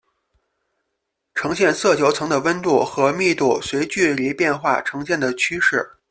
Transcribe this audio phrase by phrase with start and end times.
[1.35, 5.95] 呈现色球层的温度和密度随距离变化呈现的趋势。